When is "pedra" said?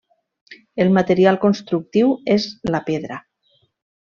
2.89-3.21